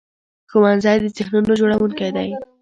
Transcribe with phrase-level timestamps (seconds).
[0.49, 2.29] ښوونځی د ذهنونو جوړوونکی دی